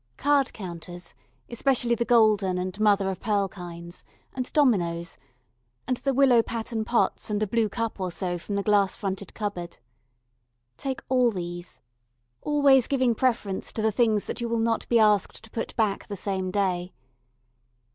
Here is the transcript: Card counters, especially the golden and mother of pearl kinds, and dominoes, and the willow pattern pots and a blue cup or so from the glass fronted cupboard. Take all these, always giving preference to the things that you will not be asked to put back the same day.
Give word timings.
Card 0.17 0.51
counters, 0.51 1.13
especially 1.47 1.93
the 1.93 2.05
golden 2.05 2.57
and 2.57 2.79
mother 2.79 3.11
of 3.11 3.19
pearl 3.19 3.47
kinds, 3.47 4.03
and 4.33 4.51
dominoes, 4.51 5.19
and 5.87 5.97
the 5.97 6.11
willow 6.11 6.41
pattern 6.41 6.83
pots 6.83 7.29
and 7.29 7.43
a 7.43 7.45
blue 7.45 7.69
cup 7.69 7.99
or 7.99 8.09
so 8.09 8.39
from 8.39 8.55
the 8.55 8.63
glass 8.63 8.95
fronted 8.95 9.35
cupboard. 9.35 9.77
Take 10.75 11.03
all 11.07 11.29
these, 11.29 11.81
always 12.41 12.87
giving 12.87 13.13
preference 13.13 13.71
to 13.73 13.83
the 13.83 13.91
things 13.91 14.25
that 14.25 14.41
you 14.41 14.49
will 14.49 14.57
not 14.57 14.89
be 14.89 14.97
asked 14.97 15.43
to 15.43 15.51
put 15.51 15.75
back 15.75 16.07
the 16.07 16.17
same 16.17 16.49
day. 16.49 16.93